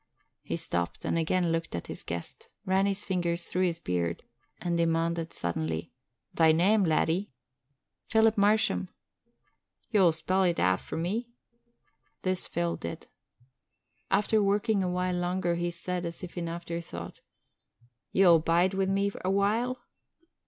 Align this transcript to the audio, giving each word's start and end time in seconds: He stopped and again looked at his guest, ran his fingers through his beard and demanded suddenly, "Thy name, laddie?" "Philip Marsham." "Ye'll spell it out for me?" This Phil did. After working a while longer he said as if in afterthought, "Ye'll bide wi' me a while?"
He 0.41 0.57
stopped 0.57 1.05
and 1.05 1.15
again 1.15 1.51
looked 1.51 1.75
at 1.75 1.85
his 1.85 2.01
guest, 2.01 2.49
ran 2.65 2.87
his 2.87 3.03
fingers 3.03 3.45
through 3.45 3.65
his 3.65 3.77
beard 3.77 4.23
and 4.59 4.75
demanded 4.75 5.31
suddenly, 5.31 5.91
"Thy 6.33 6.51
name, 6.51 6.83
laddie?" 6.83 7.29
"Philip 8.07 8.35
Marsham." 8.35 8.89
"Ye'll 9.91 10.11
spell 10.11 10.41
it 10.41 10.59
out 10.59 10.81
for 10.81 10.97
me?" 10.97 11.29
This 12.23 12.47
Phil 12.47 12.77
did. 12.77 13.05
After 14.09 14.41
working 14.41 14.83
a 14.83 14.89
while 14.89 15.15
longer 15.17 15.53
he 15.53 15.69
said 15.69 16.03
as 16.07 16.23
if 16.23 16.35
in 16.35 16.49
afterthought, 16.49 17.21
"Ye'll 18.11 18.39
bide 18.39 18.73
wi' 18.73 18.87
me 18.87 19.11
a 19.23 19.29
while?" 19.29 19.81